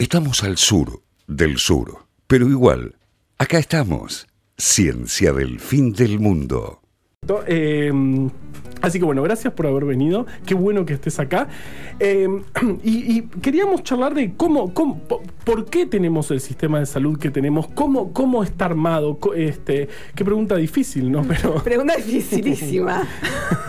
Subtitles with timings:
[0.00, 2.96] Estamos al sur del sur, pero igual,
[3.36, 4.26] acá estamos.
[4.56, 6.80] Ciencia del fin del mundo.
[7.46, 7.92] Eh,
[8.80, 10.24] así que bueno, gracias por haber venido.
[10.46, 11.48] Qué bueno que estés acá.
[11.98, 12.26] Eh,
[12.82, 17.18] y, y queríamos charlar de cómo, cómo, po- por qué tenemos el sistema de salud
[17.18, 19.18] que tenemos, cómo, cómo está armado.
[19.36, 21.22] Este, qué pregunta difícil, ¿no?
[21.24, 23.06] Pero, Pregunta dificilísima.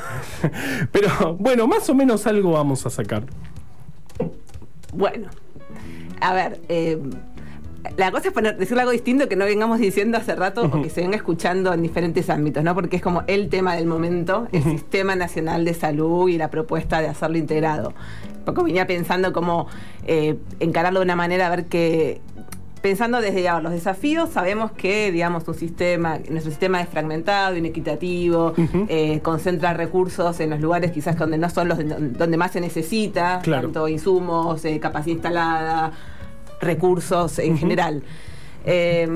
[0.93, 3.25] pero bueno, más o menos algo vamos a sacar.
[4.93, 5.29] Bueno,
[6.21, 6.99] a ver, eh,
[7.97, 10.89] la cosa es poner, decirle algo distinto que no vengamos diciendo hace rato o que
[10.91, 12.75] se venga escuchando en diferentes ámbitos, ¿no?
[12.75, 17.02] Porque es como el tema del momento, el Sistema Nacional de Salud y la propuesta
[17.02, 17.94] de hacerlo integrado.
[18.38, 19.67] Un poco venía pensando cómo
[20.05, 22.22] eh, encararlo de una manera, a ver que
[22.83, 28.53] pensando desde digamos, los desafíos, sabemos que digamos un sistema, nuestro sistema es fragmentado, inequitativo,
[28.88, 32.59] eh, concentra recursos en los lugares quizás donde no son los de- donde más se
[32.61, 33.63] necesita, Claro.
[33.63, 35.91] tanto insumos, eh, capacidad instalada,
[36.61, 38.03] recursos en general.
[38.63, 39.07] Eh,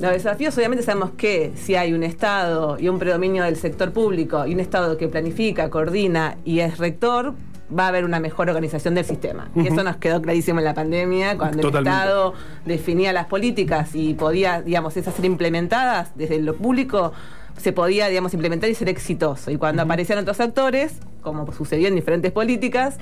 [0.00, 4.46] los desafíos obviamente sabemos que si hay un Estado y un predominio del sector público
[4.46, 7.34] y un Estado que planifica, coordina y es rector,
[7.76, 9.50] va a haber una mejor organización del sistema.
[9.56, 11.90] Y eso nos quedó clarísimo en la pandemia, cuando Totalmente.
[11.90, 17.12] el Estado definía las políticas y podía, digamos, esas ser implementadas desde lo público,
[17.56, 19.50] se podía, digamos, implementar y ser exitoso.
[19.50, 22.98] Y cuando aparecían otros actores, como sucedió en diferentes políticas,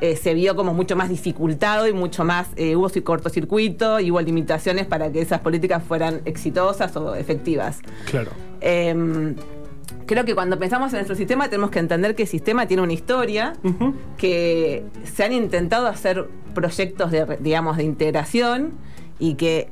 [0.00, 4.10] eh, se vio como mucho más dificultado y mucho más, eh, hubo sí- cortocircuito y
[4.10, 7.80] hubo limitaciones para que esas políticas fueran exitosas o efectivas.
[8.10, 8.30] Claro.
[8.60, 9.34] Em,
[10.06, 12.92] creo que cuando pensamos en nuestro sistema tenemos que entender que el sistema tiene una
[12.92, 13.52] historia,
[14.16, 18.72] que se han intentado hacer proyectos de, digamos, de integración
[19.18, 19.68] y que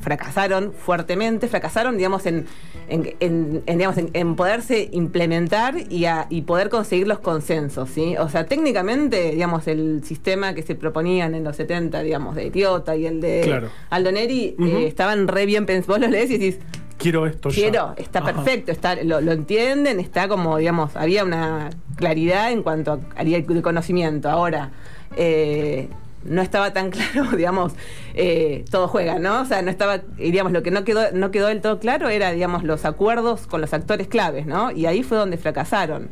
[0.00, 2.44] fracasaron fuertemente, fracasaron, digamos, en,
[2.88, 8.14] en, en- en, digamos, en, poderse implementar y, a- y poder conseguir los consensos, ¿sí?
[8.18, 12.96] O sea, técnicamente, digamos, el sistema que se proponían en los 70, digamos, de Etiota
[12.96, 13.68] y el de Claro.
[13.88, 15.86] Aldo Neri, eh, estaban re bien pensados.
[15.96, 16.58] Vos los lees y decís,
[16.98, 17.54] Quiero esto ya.
[17.54, 18.32] Quiero, está Ajá.
[18.32, 23.62] perfecto, está, lo, lo entienden, está como, digamos, había una claridad en cuanto a de
[23.62, 24.30] conocimiento.
[24.30, 24.70] Ahora,
[25.16, 25.88] eh,
[26.24, 27.72] no estaba tan claro, digamos,
[28.14, 29.42] eh, todo juega, ¿no?
[29.42, 32.32] O sea, no estaba, digamos, lo que no quedó, no quedó del todo claro era,
[32.32, 34.70] digamos, los acuerdos con los actores claves, ¿no?
[34.70, 36.08] Y ahí fue donde fracasaron.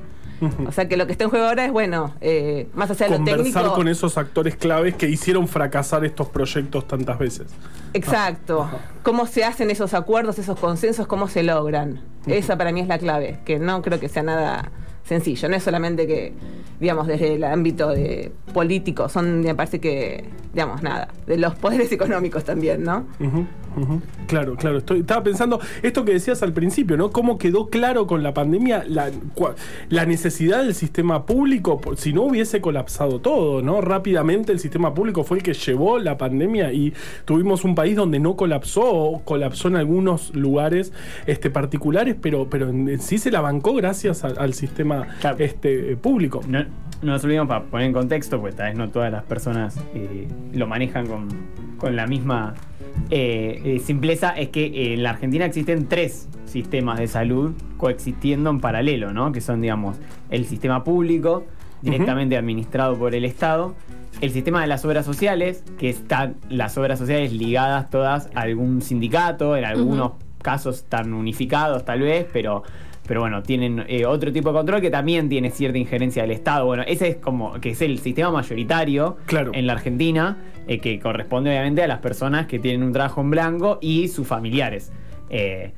[0.67, 3.13] O sea, que lo que está en juego ahora es, bueno, eh, más allá de
[3.13, 3.75] lo Conversar técnico.
[3.75, 7.47] con esos actores claves que hicieron fracasar estos proyectos tantas veces.
[7.95, 8.69] Exacto.
[9.05, 12.01] ¿Cómo se hacen esos acuerdos, esos consensos, cómo se logran?
[12.27, 14.73] Esa para mí es la clave, que no creo que sea nada
[15.05, 15.49] sencillo.
[15.49, 16.33] No es solamente que,
[16.81, 21.91] digamos, desde el ámbito de político, son, me parece que, digamos, nada, de los poderes
[21.93, 23.07] económicos también, ¿no?
[24.27, 24.79] Claro, claro.
[24.79, 27.11] Estaba pensando esto que decías al principio, ¿no?
[27.11, 33.21] Cómo quedó claro con la pandemia la, necesidad del sistema público, si no hubiese colapsado
[33.21, 33.81] todo, ¿no?
[33.81, 36.93] Rápidamente el sistema público fue el que llevó la pandemia y
[37.25, 40.93] tuvimos un país donde no colapsó, o colapsó en algunos lugares
[41.27, 45.37] este, particulares, pero, pero en, sí se la bancó gracias al sistema Claro.
[45.39, 46.41] este, público.
[46.47, 46.65] No,
[47.03, 50.29] no nos olvidemos para poner en contexto, pues tal vez no todas las personas eh,
[50.53, 51.29] lo manejan con,
[51.77, 52.55] con la misma
[53.11, 58.61] eh, eh, simpleza, es que en la Argentina existen tres sistemas de salud coexistiendo en
[58.61, 59.33] paralelo, ¿no?
[59.33, 59.97] Que son, digamos,
[60.31, 61.45] el sistema público,
[61.81, 63.75] directamente administrado por el Estado,
[64.21, 68.83] el sistema de las obras sociales, que están las obras sociales ligadas todas a algún
[68.83, 72.63] sindicato, en algunos casos están unificados tal vez, pero
[73.07, 76.65] pero bueno, tienen eh, otro tipo de control que también tiene cierta injerencia del Estado.
[76.67, 79.51] Bueno, ese es como que es el sistema mayoritario Claro.
[79.55, 83.31] en la Argentina, eh, que corresponde obviamente a las personas que tienen un trabajo en
[83.31, 84.93] blanco y sus familiares.
[85.31, 85.73] Eh,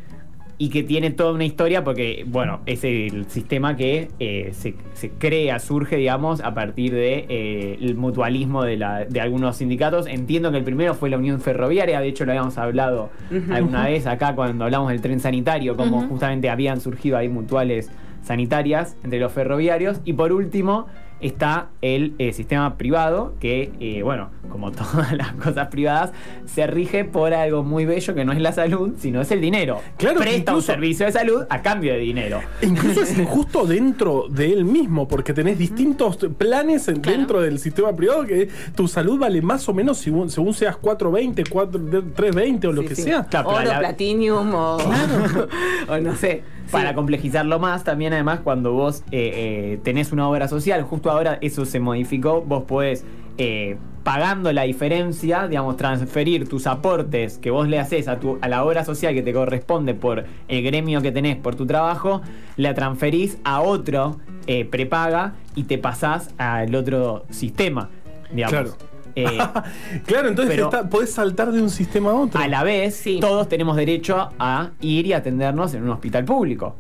[0.57, 5.11] y que tiene toda una historia porque, bueno, es el sistema que eh, se, se
[5.11, 10.07] crea, surge, digamos, a partir de eh, el mutualismo de, la- de algunos sindicatos.
[10.07, 13.11] Entiendo que el primero fue la Unión Ferroviaria, de hecho lo habíamos hablado
[13.51, 17.91] alguna vez acá cuando hablamos del tren sanitario, como justamente habían surgido ahí mutuales
[18.23, 20.01] sanitarias entre los ferroviarios.
[20.05, 20.87] Y por último
[21.21, 26.13] está el eh, sistema privado, que, eh, bueno, como todas las cosas privadas,
[26.45, 29.81] se rige por algo muy bello que no es la salud, sino es el dinero.
[29.97, 32.41] Claro, Presta un servicio de salud a cambio de dinero.
[32.63, 37.01] Incluso es injusto dentro de él mismo, porque tenés distintos planes Claro.
[37.19, 41.45] dentro del sistema privado que tu salud vale más o menos según, según seas 420,
[41.49, 41.81] 4,
[42.15, 43.03] 320 o lo Sí, que sí.
[43.03, 43.25] sea.
[43.25, 44.77] Claro, Oro, la- platinium o,
[45.89, 46.43] o no sé.
[46.71, 51.39] Para complejizarlo más, también además cuando vos eh, eh, tenés una obra social, justo ahora
[51.41, 53.05] eso se modificó, vos podés,
[53.39, 58.49] eh, pagando la diferencia, digamos, transferir tus aportes que vos le haces a, tu, a
[58.49, 62.21] la obra social que te corresponde por el gremio que tenés por tu trabajo,
[62.57, 67.89] la transferís a otro eh, prepaga y te pasás al otro sistema,
[68.31, 68.53] digamos.
[68.53, 68.94] Claro.
[69.17, 69.27] Eh,
[70.07, 72.41] claro, entonces Pero- está- podés saltar de un sistema a otro.
[72.41, 73.19] a la vez, Sí.
[73.21, 76.75] todos tenemos derecho a ir y atendernos en un hospital público.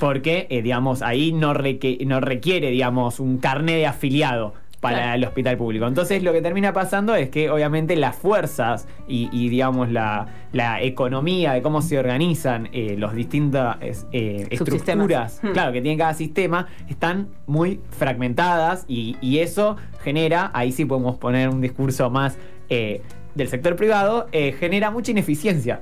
[0.00, 5.14] Porque, eh, digamos, ahí no, reque- no requiere, digamos, un carné de afiliado para Claro.
[5.14, 5.86] el hospital público.
[5.86, 10.82] Entonces, lo que termina pasando es que, obviamente, las fuerzas y, y, digamos, la, la
[10.82, 13.76] economía de cómo se organizan eh, los distintas
[14.10, 15.52] eh, estructuras, Hmm.
[15.52, 21.16] claro, que tiene cada sistema, están muy fragmentadas y, y eso genera, ahí sí podemos
[21.16, 22.36] poner un discurso más
[22.68, 23.02] eh,
[23.36, 25.80] del sector privado, eh, genera mucha ineficiencia.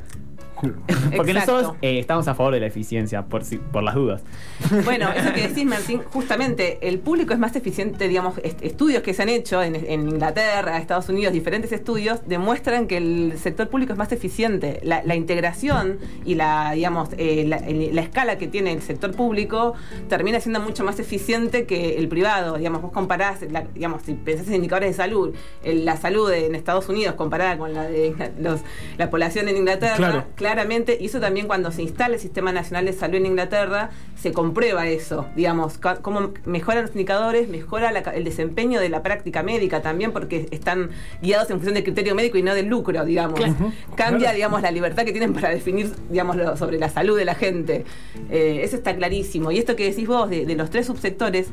[1.16, 1.52] Porque Exacto.
[1.52, 4.22] nosotros eh, estamos a favor de la eficiencia, por, si- por las dudas.
[4.84, 9.14] Bueno, eso que decís, Martín, justamente el público es más eficiente, digamos, est- estudios que
[9.14, 13.92] se han hecho en, en Inglaterra, Estados Unidos, diferentes estudios, demuestran que el sector público
[13.92, 14.80] es más eficiente.
[14.82, 19.12] La, la integración y la, digamos, eh, la, el- la escala que tiene el sector
[19.12, 19.74] público
[20.08, 22.56] termina siendo mucho más eficiente que el privado.
[22.58, 25.34] Digamos, vos comparás, la- digamos, si pensás en indicadores de salud,
[25.64, 28.60] el- la salud en Estados Unidos comparada con la de los-
[28.98, 30.24] la población en Inglaterra, Claro.
[30.54, 34.32] Claramente, y eso también cuando se instala el Sistema Nacional de Salud en Inglaterra, se
[34.32, 39.80] comprueba eso, digamos, cómo mejoran los indicadores, mejora la el desempeño de la práctica médica
[39.80, 40.90] también, porque están
[41.22, 43.38] guiados en función del criterio médico y no del lucro, digamos.
[43.94, 44.34] Cambia, claro.
[44.34, 47.84] digamos, la libertad que tienen para definir, digamos, lo- sobre la salud de la gente.
[48.30, 49.52] Eh, eso está clarísimo.
[49.52, 51.46] Y esto que decís vos, de, de los tres subsectores,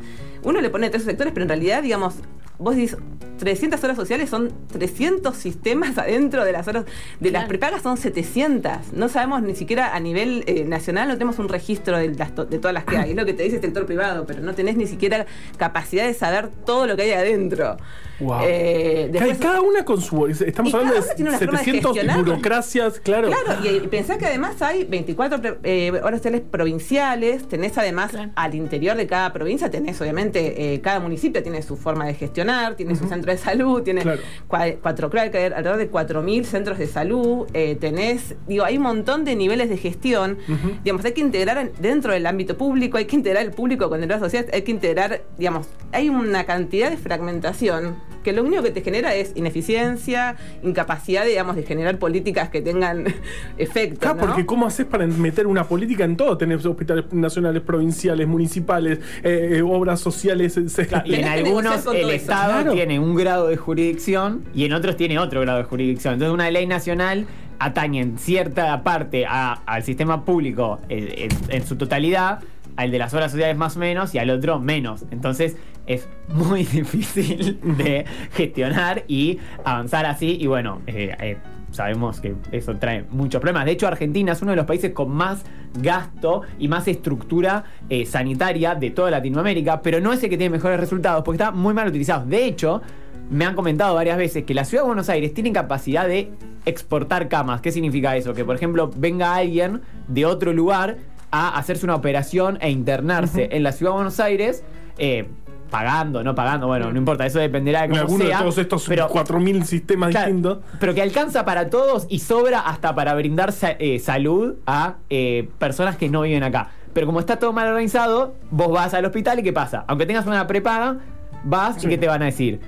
[0.43, 2.15] uno le pone tres subsectores, pero en realidad, digamos,
[2.59, 2.97] vos decís,
[3.39, 6.85] 300 horas sociales son 300 sistemas adentro de las horas,
[7.19, 8.93] de las prepagas son 700.
[8.93, 12.45] No sabemos ni siquiera a nivel eh, nacional, no tenemos un registro de, las to-
[12.45, 13.11] de todas las que hay.
[13.11, 15.25] Es lo que te dice el sector privado, pero no tenés ni siquiera
[15.57, 17.77] capacidad de saber todo lo que hay adentro.
[18.19, 18.39] Wow.
[18.43, 20.25] Eh, Cada- después- cada una con su.
[20.25, 22.25] Estamos hablando de tiene una forma de 700 gestionar.
[22.25, 23.27] burocracias, claro.
[23.27, 28.11] Claro, y, y pensá que además hay 24 pre- eh, horas sociales provinciales, tenés además
[28.11, 28.31] Claro.
[28.35, 32.46] al interior de cada provincia, tenés obviamente, eh, cada municipio tiene su forma de gestionar,
[32.75, 34.21] tiene su centro de salud, tiene Claro.
[34.47, 38.77] cua- cuatro, creo que hay alrededor de 4.000 centros de salud, eh, tenés, digo, hay
[38.77, 40.37] un montón de niveles de gestión,
[40.83, 44.01] digamos, hay que integrar en- dentro del ámbito público, hay que integrar el público con
[44.03, 47.95] el social, hay que integrar, digamos, hay una cantidad de fragmentación
[48.27, 53.05] que lo único que te genera es ineficiencia, incapacidad, digamos, de generar políticas que tengan
[53.57, 54.01] efecto.
[54.01, 54.21] Claro, ¿no?
[54.27, 56.37] porque ¿cómo haces para meter una política en todo?
[56.37, 60.57] Tenés hospitales nacionales, provinciales, municipales, eh, eh, obras sociales.
[60.57, 62.09] eh, se- Y en algunos el.
[62.09, 62.73] Estado Claro.
[62.73, 66.15] tiene un grado de jurisdicción y en otros tiene otro grado de jurisdicción.
[66.15, 67.27] Entonces una ley nacional
[67.59, 72.39] atañe en cierta parte a- al sistema público eh, en, en su totalidad,
[72.77, 75.05] al de las obras sociales más o menos y al otro menos.
[75.11, 80.37] Entonces es muy difícil de gestionar y avanzar así.
[80.39, 81.37] Y bueno, eh, eh,
[81.71, 83.65] sabemos que eso trae muchos problemas.
[83.65, 85.43] De hecho, Argentina es uno de los países con más
[85.81, 90.51] gasto y más estructura eh, sanitaria de toda Latinoamérica, pero no es el que tiene
[90.51, 92.25] mejores resultados porque está muy mal utilizado.
[92.25, 92.81] De hecho,
[93.29, 96.31] me han comentado varias veces que la ciudad de Buenos Aires tiene capacidad de
[96.65, 97.61] exportar camas.
[97.61, 98.33] ¿Qué significa eso?
[98.33, 100.97] Que, por ejemplo, venga alguien de otro lugar
[101.31, 104.63] a hacerse una operación e internarse en la ciudad de Buenos Aires.
[104.97, 105.27] eh,
[105.69, 108.39] pagando, no pagando, bueno, no importa, eso dependerá de cómo alguno de sea.
[108.39, 110.59] todos estos pero- 4.000 sistemas Claro, distintos.
[110.79, 115.49] Pero que alcanza para todos y sobra hasta para brindar sa- eh, salud a eh,
[115.59, 116.69] personas que no viven acá.
[116.93, 119.83] Pero como está todo mal organizado, vos vas al hospital y ¿qué pasa?
[119.87, 120.99] Aunque tengas una prepaga,
[121.43, 122.61] vas y ¿qué te van a decir?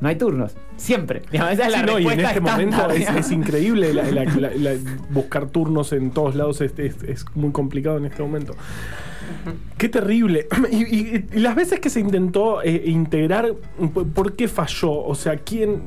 [0.00, 0.52] No hay turnos.
[0.76, 1.22] Siempre.
[1.32, 4.50] Digamos, Esa es la Sí, no, y en este momento es, increíble la- la- la-
[4.54, 4.74] la-
[5.10, 8.54] buscar turnos en todos lados es, es- es muy complicado en este momento.
[9.78, 10.46] Qué terrible.
[10.70, 13.54] Y, y- y las veces que se intentó eh, integrar,
[13.94, 14.92] ¿por- ¿por qué falló?
[15.04, 15.82] O sea, ¿quién?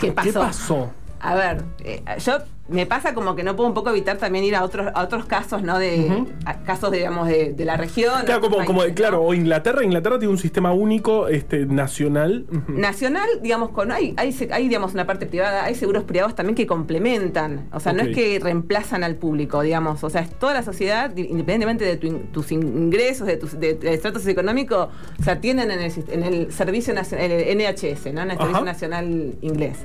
[0.00, 0.40] ¿Qué pasó?
[0.40, 0.90] pasó?
[1.20, 2.38] A ver, eh, yo
[2.68, 5.24] me pasa como que no puedo un poco evitar también ir a otros a otros
[5.26, 5.78] casos, ¿no?
[5.78, 6.28] De Ujú.
[6.46, 8.24] a casos, digamos, de, de la región.
[8.24, 9.22] Claro, como, como países, claro, ¿no?
[9.24, 12.46] o Inglaterra, Inglaterra tiene un sistema único, este, nacional.
[12.68, 16.54] Nacional, digamos, con hay, hay, se- hay, digamos, una parte privada, hay seguros privados también
[16.54, 17.68] que complementan.
[17.72, 20.02] O sea, no es que reemplazan al público, digamos.
[20.04, 23.58] O sea, es toda la sociedad, di- independientemente de tu in- tus ingresos, de tus
[23.58, 24.88] de, de estratos económicos,
[25.20, 28.22] o sea, tienen en el, en el Servicio Nacional, el NHS, ¿no?
[28.22, 28.38] En el.
[28.38, 29.78] Servicio Nacional Inglés.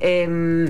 [0.00, 0.66] Em,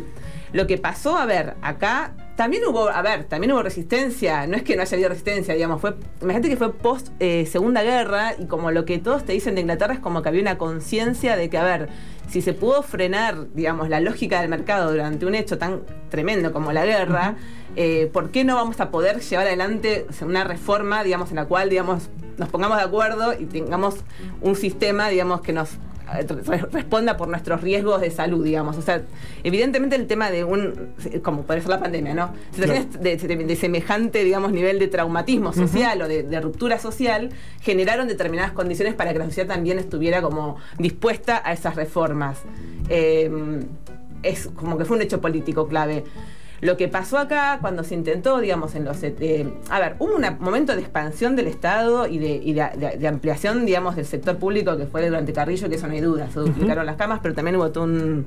[0.52, 4.62] lo que pasó, a ver, acá también hubo, a ver, también hubo resistencia, no es
[4.62, 8.46] que no haya habido resistencia, digamos, fue, imagínate que fue post eh, Segunda Guerra y
[8.46, 11.48] como lo que todos te dicen de Inglaterra es como que había una conciencia de
[11.48, 11.88] que, a ver,
[12.28, 16.72] si se pudo frenar, digamos, la lógica del mercado durante un hecho tan tremendo como
[16.72, 17.36] la guerra,
[17.76, 21.68] eh, ¿por qué no vamos a poder llevar adelante una reforma, digamos, en la cual,
[21.68, 23.96] digamos, nos pongamos de acuerdo y tengamos
[24.40, 25.78] un sistema, digamos, que nos
[26.72, 28.76] responda por nuestros riesgos de salud, digamos.
[28.76, 29.02] O sea,
[29.44, 30.74] evidentemente el tema de un,
[31.22, 32.32] como puede ser la pandemia, ¿no?
[32.52, 37.30] Situaciones de, de- de semejante, digamos, nivel de traumatismo social o de, de ruptura social
[37.60, 42.38] generaron determinadas condiciones para que la sociedad también estuviera como dispuesta a esas reformas.
[42.88, 43.30] Eh,
[44.22, 46.04] es como que fue un hecho político clave.
[46.62, 49.02] Lo que pasó acá cuando se intentó, digamos, en los...
[49.02, 52.96] eh, a ver, hubo un momento de expansión del Estado y, de, y de- de-
[52.98, 56.28] de ampliación, digamos, del sector público que fue durante Carrillo, que eso no hay duda,
[56.32, 58.24] se duplicaron las camas, pero también hubo, todo un,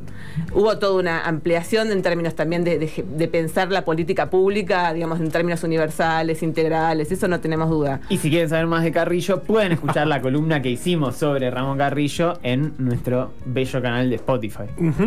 [0.53, 5.21] hubo toda una ampliación en términos también de, de- de pensar la política pública, digamos,
[5.21, 8.01] en términos universales, integrales, eso no tenemos duda.
[8.09, 11.77] Y si quieren saber más de Carrillo, pueden escuchar la columna que hicimos sobre Ramón
[11.77, 14.63] Carrillo en nuestro bello canal de Spotify.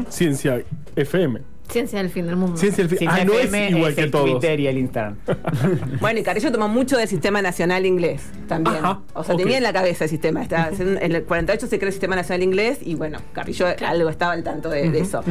[0.09, 0.63] Ciencia
[0.97, 1.41] FM.
[1.71, 2.57] Ciencia del fin del mundo.
[2.57, 2.99] Ciencia del fin.
[2.99, 4.31] Ciencia Ah, no es igual es que el todos.
[4.31, 5.17] Twitter y el Instagram.
[6.01, 8.77] Bueno, y Carrillo tomó mucho del sistema nacional inglés también.
[8.77, 10.43] Ajá, o sea, tenía en la cabeza el sistema.
[10.43, 14.33] Estaba- en el 48 se creó el sistema nacional inglés y bueno, Carrillo algo estaba
[14.33, 15.23] al tanto de, de eso.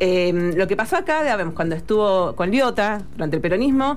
[0.00, 3.96] Eh, lo que pasó acá, digamos, cuando estuvo con Liota durante el peronismo,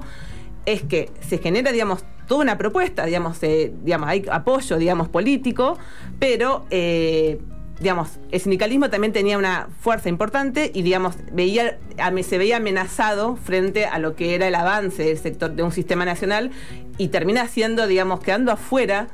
[0.66, 5.78] es que se genera, digamos, toda una propuesta, digamos, eh, digamos hay apoyo, digamos, político,
[6.20, 7.40] pero eh,
[7.80, 11.78] digamos, el sindicalismo también tenía una fuerza importante y, digamos, veía,
[12.24, 16.06] se veía amenazado frente a lo que era el avance del sector de un sistema
[16.06, 16.52] nacional
[16.98, 19.08] y termina siendo, digamos, quedando afuera.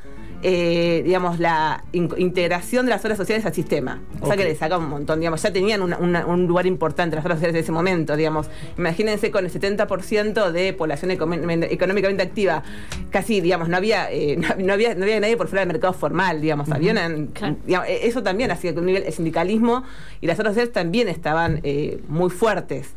[0.44, 4.00] Eh, digamos, la in- integración de las obras sociales al sistema.
[4.22, 7.16] O sea que le saca un montón, digamos, ya tenían una- una- un lugar importante
[7.16, 8.48] las obras sociales en ese momento, digamos.
[8.78, 12.64] Imagínense con el 70% de población económicamente activa,
[13.12, 15.94] casi, digamos, no había, eh, no, no había, no había nadie por fuera del mercado
[15.94, 17.56] formal, digamos, había una- Claro.
[17.66, 19.84] digamos, eh, eso también hacía que un nivel, el sindicalismo
[20.22, 22.94] y las obras sociales también estaban eh, muy fuertes.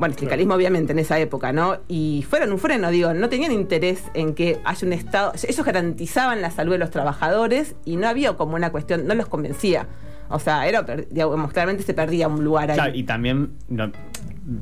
[0.00, 1.76] Bueno, el sindicalismo obviamente en esa época, ¿no?
[1.86, 6.40] Y fueron un freno, digo, no tenían interés en que haya un Estado, ellos garantizaban
[6.40, 9.88] la salud de los trabajadores y no había como una cuestión, no los convencía.
[10.30, 12.76] O sea, era, digamos, claramente se perdía un lugar ahí.
[12.76, 13.92] Claro, y también no,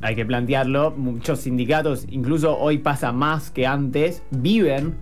[0.01, 4.97] hay que plantearlo, muchos sindicatos, incluso hoy pasa más que antes, viven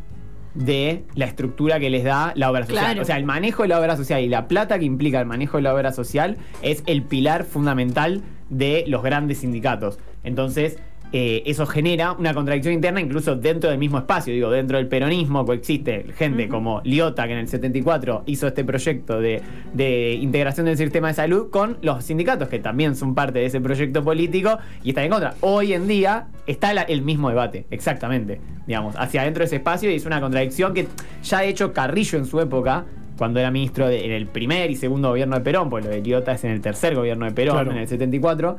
[0.53, 2.86] de la estructura que les da la obra social.
[2.86, 3.01] Claro.
[3.01, 5.58] O sea, el manejo de la obra social y la plata que implica el manejo
[5.58, 10.00] de la obra social es el pilar fundamental de los grandes sindicatos.
[10.27, 10.77] Entonces,
[11.13, 14.34] eh, eso genera una contradicción interna incluso dentro del mismo espacio.
[14.34, 19.22] Digo, dentro del peronismo coexiste gente como Liota, que en el 74 hizo este proyecto
[19.22, 19.41] de,
[19.74, 23.62] de integración del sistema de salud, con los sindicatos, que también son parte de ese
[23.62, 25.36] proyecto político y están en contra.
[25.39, 29.89] Hoy en día está la- el mismo debate, exactamente, digamos, hacia adentro de ese espacio
[29.89, 30.88] y es una contradicción que
[31.24, 32.84] ya ha hecho Carrillo en su época.
[33.17, 36.01] Cuando era ministro de- en el primer y segundo gobierno de Perón, pues lo de
[36.01, 37.72] Liota es en el tercer gobierno de Perón, Claro.
[37.72, 38.57] en el 74,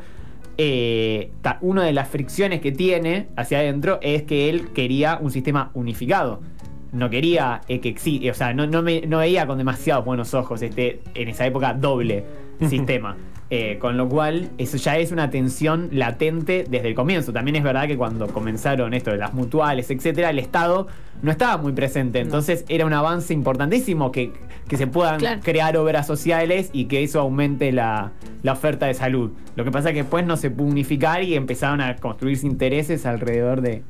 [0.59, 5.31] eh, ta- una de las fricciones que tiene hacia adentro es que él quería un
[5.31, 6.41] sistema unificado.
[6.93, 10.35] No quería eh, que exi- o sea, no, no, me- no veía con demasiados buenos
[10.35, 12.25] ojos este, en esa época, doble
[12.69, 13.17] sistema.
[13.51, 17.33] Eh, con lo cual, eso ya es una tensión latente desde el comienzo.
[17.33, 20.87] También es verdad que cuando comenzaron esto de las mutuales, etcétera, el Estado
[21.23, 22.21] no estaba muy presente.
[22.21, 24.33] Entonces era un avance importantísimo que,
[24.69, 25.41] que se puedan Claro.
[25.43, 28.13] crear obras sociales y que eso aumente la,
[28.43, 29.31] la oferta de salud.
[29.57, 33.07] Lo que pasa es que después no se pudo unificar y empezaron a construirse intereses
[33.07, 33.83] alrededor de,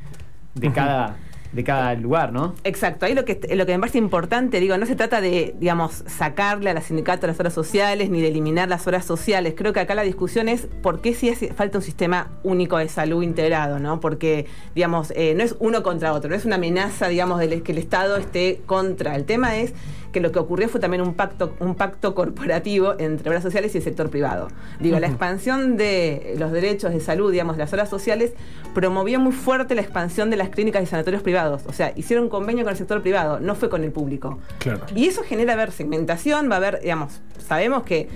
[0.55, 1.17] de, cada,
[1.53, 2.55] de cada lugar, ¿no?
[2.65, 6.05] Exacto, ahí lo que, lo que me parece importante, digo, no se trata de, digamos,
[6.07, 9.55] sacarle a la sindicato las horas sociales ni de eliminar las horas sociales.
[9.57, 12.89] Creo que acá la discusión es por qué si hace falta un sistema único de
[12.89, 14.01] salud integrado, ¿no?
[14.01, 17.73] Porque, digamos, eh, no es uno contra otro, no es una amenaza, digamos, de que
[17.73, 19.17] el Estado esté contra.
[19.17, 19.73] El tema es
[20.13, 23.79] que lo que ocurrió fue también un pacto, un pacto corporativo entre obras sociales y
[23.79, 24.49] el sector privado.
[24.81, 28.33] Digo, la expansión de los derechos de salud, digamos, las horas sociales,
[28.75, 31.63] promovió muy fuerte la expansión de las clínicas y sanatorios privados.
[31.67, 34.39] O sea, hicieron convenio con el sector privado, no fue con el público.
[34.59, 34.81] Claro.
[34.95, 38.09] Y eso genera, a ver, segmentación, va a haber, digamos, sabemos que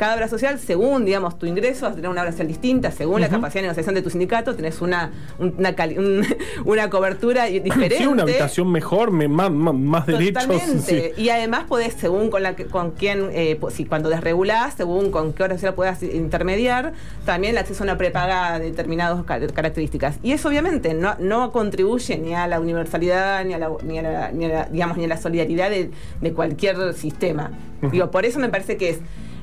[0.00, 3.20] cada obra social, según, digamos, tu ingreso, vas a tener una obra social distinta, según
[3.20, 6.26] la capacidad de negociación de tu sindicato, tenés una, un- una, un-
[6.64, 7.98] una cobertura diferente.
[7.98, 10.44] Sí, una habitación mejor, me- más, más, derechos.
[10.46, 11.12] Totalmente.
[11.16, 11.22] sí.
[11.22, 15.42] Y además podés, según con la con quién, eh, si cuando desregulás, según con qué
[15.42, 16.94] hora social puedas intermediar,
[17.26, 20.18] también el acceso a una prepaga de determinadas ca- características.
[20.22, 24.02] Y eso obviamente no, no contribuye ni a la universalidad, ni a la, ni a
[24.02, 25.90] la- ni a la- digamos, ni a la solidaridad de,
[26.22, 27.50] de cualquier sistema.
[27.92, 28.98] Digo, por eso me parece que es.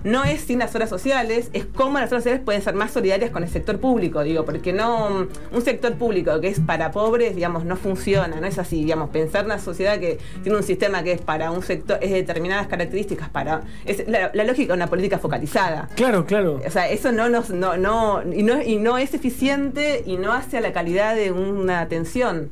[0.08, 3.30] No es sin las horas sociales, es cómo las horas sociales pueden ser más solidarias
[3.30, 7.66] con el sector público, digo, porque no un sector público que es para pobres, digamos,
[7.66, 11.20] no funciona, no es así, digamos, pensar una sociedad que tiene un sistema que es
[11.20, 15.20] para un sector, es de determinadas características, para es la, la lógica de una política
[15.20, 15.90] focalizada.
[15.96, 16.62] Claro, claro.
[16.66, 20.32] O sea, eso no nos, no, no, y no, y no es eficiente y no
[20.32, 22.50] hace a la calidad de una atención.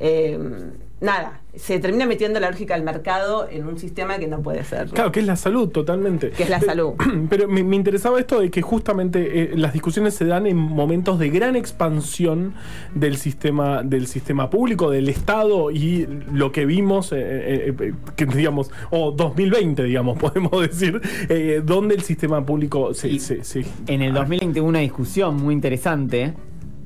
[0.00, 0.38] Eh,
[1.00, 4.88] nada, se termina metiendo la lógica del mercado en un sistema que no puede ser.
[4.88, 6.30] Claro, que es la salud, totalmente.
[6.30, 7.26] Que es la Pero- salud.
[7.30, 11.18] Pero me, me interesaba esto de que justamente eh, las discusiones se dan en momentos
[11.18, 12.54] de gran expansión
[12.94, 18.26] del sistema, del sistema público, del Estado y lo que vimos, eh, eh, eh, que
[18.26, 23.18] digamos, o 2020, digamos, podemos decir, eh, donde el sistema público se...
[23.18, 26.34] Se- se- En el 2020 hubo una discusión muy interesante,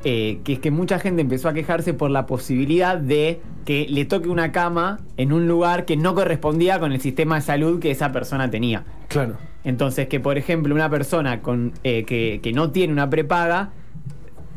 [0.04, 4.04] eh, que es que mucha gente empezó a quejarse por la posibilidad de que le
[4.04, 7.90] toque una cama en un lugar que no correspondía con el sistema de salud que
[7.90, 8.84] esa persona tenía.
[9.08, 9.36] Claro.
[9.64, 13.70] Entonces, que por ejemplo una persona con, eh, que, que no tiene una prepaga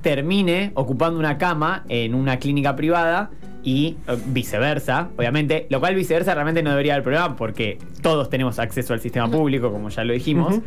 [0.01, 3.31] termine ocupando una cama en una clínica privada
[3.63, 8.59] y eh, viceversa, obviamente, lo cual viceversa realmente no debería haber problema porque todos tenemos
[8.59, 10.59] acceso al sistema público, como ya lo dijimos.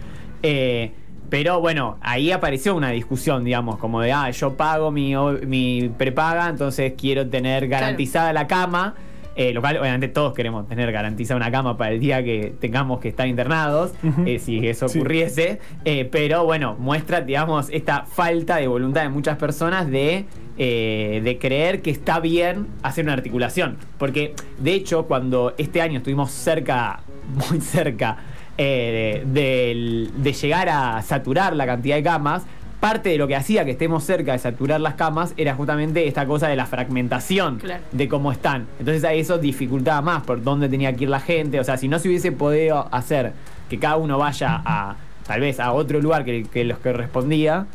[0.42, 0.92] Eh,
[1.30, 5.14] pero bueno, ahí apareció una discusión, digamos, como de, ah, yo pago mi,
[5.46, 8.94] mi prepaga, entonces quiero tener garantizada la cama.
[9.36, 13.00] eh, lo cual, obviamente, todos queremos tener garantizada una cama para el día que tengamos
[13.00, 13.92] que estar internados,
[14.26, 14.98] eh, si eso Sí.
[15.00, 15.58] ocurriese.
[15.84, 20.26] Eh, pero bueno, muestra, digamos, esta falta de voluntad de muchas personas de,
[20.56, 23.76] eh, de creer que está bien hacer una articulación.
[23.98, 27.00] Porque, de hecho, cuando este año estuvimos cerca,
[27.50, 28.18] muy cerca,
[28.58, 32.42] eh, de, llegar a saturar la cantidad de camas,
[32.80, 36.26] parte de lo que hacía que estemos cerca de saturar las camas era justamente esta
[36.26, 37.82] cosa de la fragmentación Claro.
[37.92, 38.66] de cómo están.
[38.78, 41.58] Entonces a eso dificultaba más por dónde tenía que ir la gente.
[41.60, 43.32] O sea, si no se hubiese podido hacer
[43.70, 44.96] que cada uno vaya a
[45.26, 47.66] tal vez a otro lugar que, que los que respondía,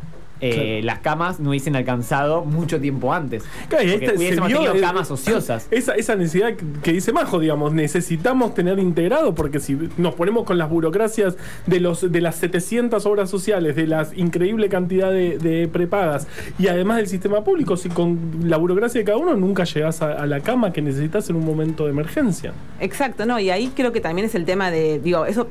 [0.41, 0.85] eh, Claro.
[0.85, 3.43] las camas no hubiesen alcanzado mucho tiempo antes.
[3.67, 5.67] Claro, y Porque hubiésemos vio, tenido camas ociosas.
[5.71, 10.45] Esa, esa necesidad que, que dice Majo, digamos, necesitamos tener integrado, porque si nos ponemos
[10.45, 15.37] con las burocracias de los de las 700 obras sociales, de la increíble cantidad de,
[15.37, 16.27] de prepagas,
[16.57, 20.13] y además del sistema público, si con la burocracia de cada uno nunca llegas a,
[20.13, 22.53] a la cama que necesitas en un momento de emergencia.
[22.79, 25.47] Exacto, no, y ahí creo que también es el tema de, digo, eso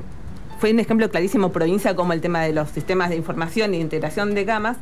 [0.59, 4.35] fue un ejemplo clarísimo provincia como el tema de los sistemas de información e integración
[4.35, 4.77] de camas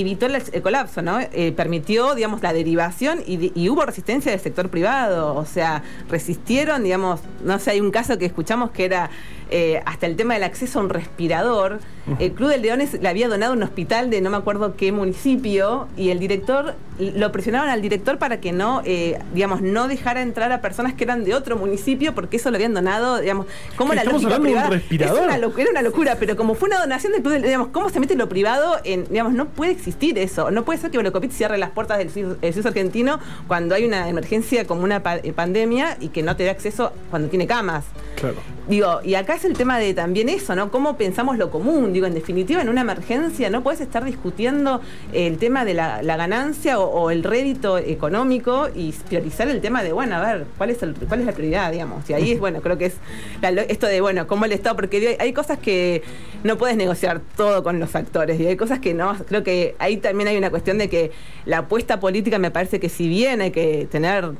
[0.00, 1.20] evitó el, colapso, ¿no?
[1.20, 6.82] Eh, permitió, digamos, la derivación y, y hubo resistencia del sector privado, o sea, resistieron,
[6.82, 9.10] digamos, no sé, hay un caso que escuchamos que era
[9.50, 11.80] eh, hasta el tema del acceso a un respirador.
[12.18, 15.88] El Club de Leones le había donado un hospital de no me acuerdo qué municipio
[15.96, 20.52] y el director, lo presionaron al director para que no, eh, digamos, no dejara entrar
[20.52, 23.96] a personas que eran de otro municipio porque eso lo habían donado, digamos, como ¿Qué,
[23.96, 24.68] la lógica un privada.
[24.68, 25.18] respirador?
[25.18, 27.68] Es una locura, era una locura, pero como fue una donación del Club de digamos,
[27.68, 30.50] ¿cómo se mete lo privado en, digamos, no puede existir eso?
[30.50, 34.66] No puede ser que Velocopit cierre las puertas del CIS argentino cuando hay una emergencia
[34.66, 37.84] como una pa- eh, pandemia y que no te dé acceso cuando tiene camas.
[38.16, 38.36] Claro.
[38.68, 40.70] Digo, y acá es el tema de también eso, ¿no?
[40.70, 41.92] ¿Cómo pensamos lo común?
[41.92, 44.80] Digo, en definitiva, en una emergencia no puedes estar discutiendo
[45.12, 49.82] el tema de la, la ganancia o, o el rédito económico y priorizar el tema
[49.82, 52.08] de, bueno, a ver, ¿cuál es, el, cuál es la prioridad, digamos?
[52.08, 52.94] Y ahí es, bueno, creo que es
[53.42, 56.02] la esto de, bueno, cómo el Estado, porque hay cosas que
[56.42, 59.98] no puedes negociar todo con los actores, y hay cosas que no, creo que ahí
[59.98, 61.12] también hay una cuestión de que
[61.44, 64.32] la apuesta política me parece que si bien hay que tener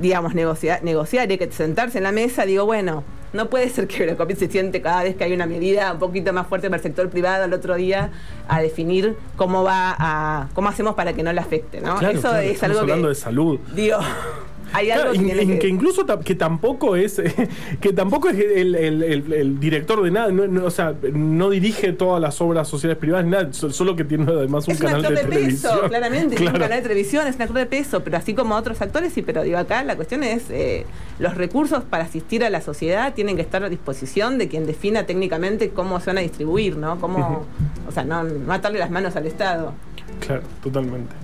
[0.00, 3.86] digamos, negociar, negociar y hay que sentarse en la mesa, digo, bueno, no puede ser
[3.86, 6.78] que Eurocopit se siente cada vez que hay una medida un poquito más fuerte para
[6.78, 8.10] el sector privado el otro día
[8.48, 11.96] a definir cómo va a, cómo hacemos para que no le afecte, ¿no?
[11.96, 13.60] Claro, Eso claro, es algo hablando de salud.
[13.74, 13.98] digo,
[14.72, 17.20] hay Claro, que, in- tiene in- que- que incluso que tampoco es
[17.80, 21.50] que tampoco es el, el- el- el director de nada, no, no, o sea, no
[21.50, 24.80] dirige todas las obras sociales privadas, ni nada, so- solo que tiene además un es
[24.80, 25.72] un canal actor de, de, televisión.
[25.74, 26.64] peso, claramente, tiene un Claro.
[26.64, 29.42] canal de televisión, es un actor de peso, pero así como otros actores, sí, pero
[29.42, 30.86] digo, acá la cuestión es, eh,
[31.18, 35.04] los recursos para asistir a la sociedad tienen que estar a disposición de quien defina
[35.06, 36.98] técnicamente cómo se van a distribuir, ¿no?
[37.00, 37.44] Cómo,
[37.88, 39.72] o sea, no, no atarle las manos al Estado.
[40.20, 41.14] Claro, totalmente.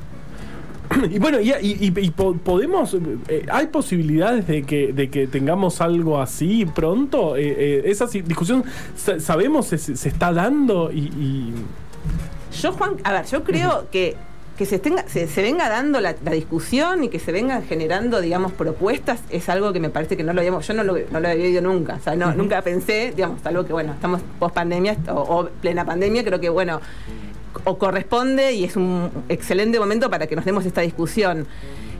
[1.10, 2.94] Y bueno, y, y- y- y po- podemos,
[3.28, 7.36] eh, hay posibilidades de que, de que tengamos algo así pronto.
[7.36, 8.64] Eh, eh, esa si- discusión
[8.96, 11.54] sa- sabemos se, se está dando y, y-
[12.60, 14.16] Yo, Juan, a ver, yo creo que,
[14.56, 18.20] que se, tenga, se, se venga dando la, la discusión y que se vengan generando,
[18.22, 21.20] digamos, propuestas es algo que me parece que no lo habíamos, yo no lo, no
[21.20, 21.96] lo había oído nunca.
[21.96, 25.84] O sea, no, nunca pensé, digamos, algo que, bueno, estamos post pandemia o, o plena
[25.84, 26.80] pandemia, creo que, bueno,
[27.64, 31.46] o corresponde y es un excelente momento para que nos demos esta discusión.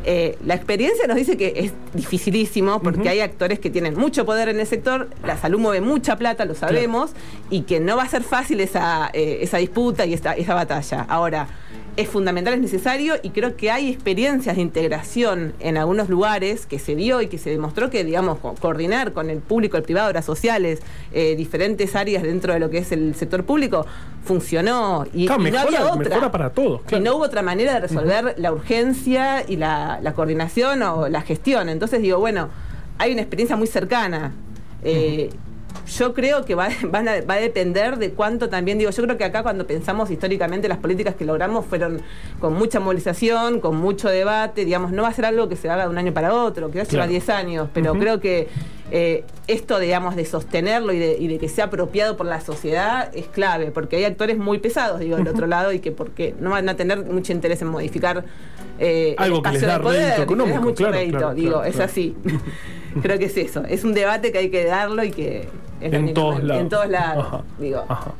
[0.09, 4.49] Eh, la experiencia nos dice que es dificilísimo porque hay actores que tienen mucho poder
[4.49, 7.11] en el sector, la salud mueve mucha plata, lo sabemos,
[7.51, 11.05] y que no va a ser fácil esa, eh, esa disputa y esta, esa batalla.
[11.09, 11.49] Ahora,
[11.97, 16.79] es fundamental, es necesario y creo que hay experiencias de integración en algunos lugares que
[16.79, 20.25] se dio y que se demostró que, digamos, coordinar con el público, el privado, las
[20.25, 20.81] sociales,
[21.13, 23.87] eh, diferentes áreas dentro de lo que es el sector público,
[24.25, 26.09] funcionó y, Claro, y no mejora- había otra.
[26.11, 30.13] mejora para todos, Y no hubo otra manera de resolver la urgencia y la, la
[30.15, 31.69] coordinación o la gestión.
[31.69, 32.49] Entonces digo, bueno,
[32.99, 34.33] hay una experiencia muy cercana.
[34.83, 35.31] Eh,
[35.87, 39.17] Yo creo que va, van a, va a depender de cuánto también, digo, yo creo
[39.17, 42.03] que acá cuando pensamos históricamente las políticas que logramos fueron
[42.41, 45.85] con mucha movilización, con mucho debate, digamos, no va a ser algo que se haga
[45.85, 47.11] de un año para otro, quizás lleva Claro.
[47.11, 48.49] 10 años, pero creo que
[48.91, 53.11] eh, esto, digamos, de sostenerlo y de, y de que sea apropiado por la sociedad
[53.15, 56.51] es clave, porque hay actores muy pesados, digo, del otro lado y que porque no
[56.51, 58.25] van a tener mucho interés en modificar
[58.79, 61.19] eh, Algo el que les espacio da poder, que les da económico, mucho claro, rédito,
[61.19, 62.17] claro, digo, claro, es así.
[63.03, 65.49] creo que es eso, es un debate que hay que darlo y que
[65.81, 66.63] En todos lados.
[66.63, 67.43] En todos lados, Ajá.
[67.59, 67.85] digo.
[67.89, 68.13] Ajá.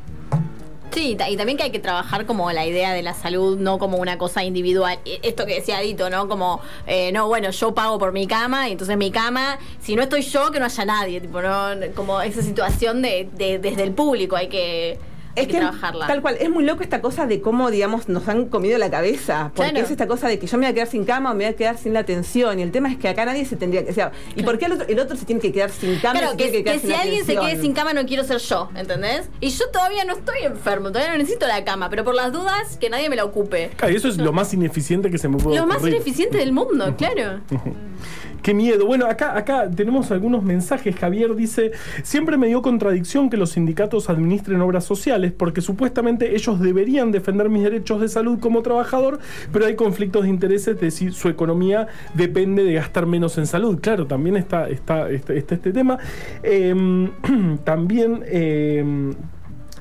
[0.91, 3.97] Sí, y también que hay que trabajar como la idea de la salud, no como
[3.97, 4.97] una cosa individual.
[5.05, 6.27] E- Esto que decía Dito, ¿no?
[6.27, 10.01] Como, eh, no, bueno, yo pago por mi cama, y entonces mi cama, si no
[10.01, 11.21] estoy yo, que no haya nadie.
[11.21, 11.69] Tipo, ¿no?
[11.95, 14.97] Como esa situación de, de- desde el público hay que,
[15.37, 16.07] hay Es que que trabajarla.
[16.07, 19.51] tal cual, es muy loco esta cosa de cómo, digamos, nos han comido la cabeza.
[19.55, 19.85] Porque Claro.
[19.85, 21.53] es esta cosa de que yo me voy a quedar sin cama o me voy
[21.53, 22.59] a quedar sin la atención.
[22.59, 23.91] Y el tema es que acá nadie se tendría que.
[23.91, 26.19] O sea, ¿y por qué el otro, el otro se tiene que quedar sin cama?
[26.19, 29.29] Claro, que, si alguien se quede sin cama no quiero ser yo, ¿entendés?
[29.39, 32.77] Y yo todavía no estoy enfermo, todavía no necesito la cama, pero por las dudas,
[32.77, 33.71] que nadie me la ocupe.
[33.75, 36.51] Claro, y eso es lo más ineficiente que se me puede Lo más ineficiente del
[36.51, 37.41] mundo, claro.
[38.41, 38.85] Qué miedo.
[38.85, 40.95] Bueno, acá, acá tenemos algunos mensajes.
[40.95, 41.71] Javier dice,
[42.03, 47.49] siempre me dio contradicción que los sindicatos administren obras sociales porque supuestamente ellos deberían defender
[47.49, 49.19] mis derechos de salud como trabajador,
[49.51, 53.79] pero hay conflictos de intereses de si su economía depende de gastar menos en salud.
[53.81, 55.97] Claro, también está, está, está, este tema.
[56.43, 57.11] Em,
[57.63, 58.23] también...
[58.27, 59.13] em,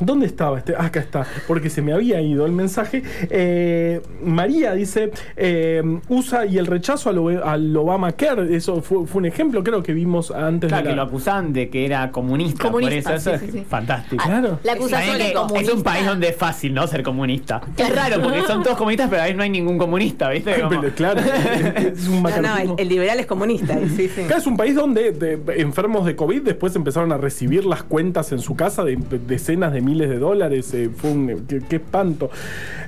[0.01, 0.75] ¿Dónde estaba este?
[0.79, 3.03] Ah, acá está, porque se me había ido el mensaje.
[3.31, 9.21] Eh, María dice, eh, usa y el rechazo al, Obe- al Obamacare, eso fue, fue
[9.21, 11.03] un ejemplo, creo que vimos antes Claro, de que la...
[11.03, 12.63] lo acusaban de que era comunista.
[12.65, 14.23] Comunista, por eso, eso sí, es fantástico.
[14.25, 14.59] Claro.
[14.63, 15.71] La acusación que comunista.
[15.73, 16.87] es un país donde es fácil, ¿no?
[16.87, 17.61] Ser comunista.
[17.77, 20.61] Es raro porque son todos comunistas, pero ahí no hay ningún comunista, ¿viste?
[20.61, 23.79] Como- Pero, claro, es un No, no, el, liberal es comunista.
[23.81, 24.23] y sí, sí.
[24.23, 28.33] Acá es un país donde de- enfermos de COVID después empezaron a recibir las cuentas
[28.33, 30.73] en su casa de decenas de miles de dólares.
[30.75, 31.45] eh, fue un.
[31.49, 32.31] Qué, qué espanto.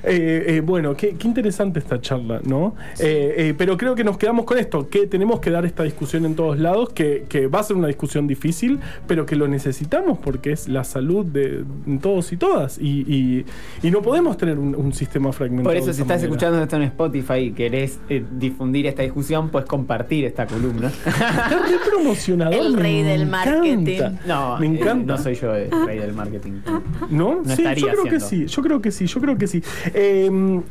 [0.03, 2.75] Eh, eh, bueno, qué, qué interesante esta charla, ¿no?
[2.99, 6.25] Eh, eh, pero creo que nos quedamos con esto: que tenemos que dar esta discusión
[6.25, 10.17] en todos lados, que, que va a ser una discusión difícil, pero que lo necesitamos
[10.19, 11.63] porque es la salud de
[12.01, 12.77] todos y todas.
[12.79, 13.45] Y, y-
[13.81, 15.69] y no podemos tener un, un sistema fragmentado.
[15.69, 16.25] Por eso, si estás manera.
[16.27, 20.87] escuchando esto en Spotify y querés eh, difundir esta discusión, puedes compartir esta columna.
[21.05, 22.53] Está re promocionador.
[22.65, 23.51] El me rey del encanta.
[23.51, 24.01] marketing.
[24.27, 25.13] No, me eh, encanta.
[25.13, 26.51] no soy yo el rey del marketing.
[27.09, 27.35] ¿No?
[27.35, 29.63] No sí, estaría yo creo que sí, yo creo que sí, yo creo que sí.
[29.93, 30.61] Eh,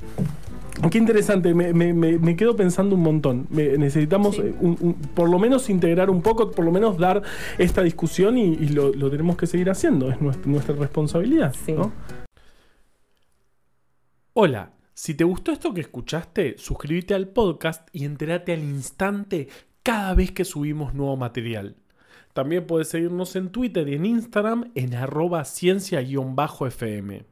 [0.93, 3.49] Qué interesante, me, me- me- me quedo pensando un montón.
[3.51, 4.43] Me- necesitamos Sí.
[4.45, 7.21] eh, un- un- por lo menos integrar un poco, por lo menos dar
[7.59, 11.53] esta discusión y, y lo, lo tenemos que seguir haciendo, es nuestra, nuestra responsabilidad.
[11.67, 11.73] Sí.
[11.73, 11.91] ¿no?
[14.35, 19.49] Hola, si te gustó esto que escuchaste, suscríbete al podcast y entérate al instante
[19.83, 21.75] cada vez que subimos nuevo material.
[22.39, 27.25] También puedes seguirnos en Twitter y en Instagram en arroba ciencia-fm.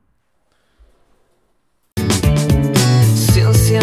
[3.15, 3.81] Ciencia